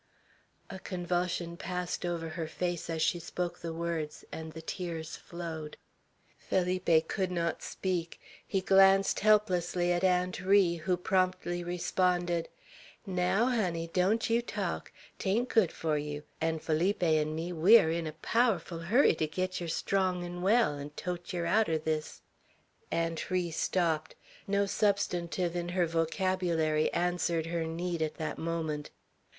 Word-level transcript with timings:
A 0.71 0.79
convulsion 0.79 1.57
passed 1.57 2.07
over 2.07 2.29
her 2.29 2.47
face 2.47 2.89
as 2.89 3.03
she 3.03 3.19
spoke 3.19 3.59
the 3.59 3.71
word, 3.71 4.09
and 4.31 4.51
the 4.53 4.61
tears 4.63 5.15
flowed. 5.15 5.77
Felipe 6.39 7.07
could 7.07 7.29
not 7.29 7.61
speak. 7.61 8.19
He 8.47 8.61
glanced 8.61 9.19
helplessly 9.19 9.91
at 9.93 10.03
Aunt 10.03 10.39
Ri, 10.41 10.77
who 10.77 10.97
promptly 10.97 11.63
responded: 11.63 12.49
"Naow, 13.05 13.45
honey, 13.55 13.91
don't 13.93 14.21
yeow 14.23 14.41
talk. 14.43 14.91
'Tain't 15.19 15.49
good 15.49 15.71
fur 15.71 15.97
ye; 15.97 16.23
'n' 16.41 16.57
Feeleepy 16.57 17.19
'n' 17.21 17.35
me, 17.35 17.53
we 17.53 17.77
air 17.77 17.91
in 17.91 18.07
a 18.07 18.13
powerful 18.13 18.79
hurry 18.79 19.13
ter 19.13 19.27
git 19.27 19.61
yer 19.61 19.67
strong 19.67 20.23
'n' 20.25 20.41
well, 20.41 20.79
'n' 20.79 20.89
tote 20.95 21.31
ye 21.31 21.41
out 21.45 21.69
er 21.69 21.77
this" 21.77 22.21
Aunt 22.91 23.29
Ri 23.29 23.51
stopped. 23.51 24.15
No 24.47 24.65
substantive 24.65 25.55
in 25.55 25.69
her 25.69 25.85
vocabulary 25.85 26.91
answered 26.91 27.45
her 27.45 27.65
need 27.67 28.01
at 28.01 28.15
that 28.15 28.39
moment. 28.39 28.89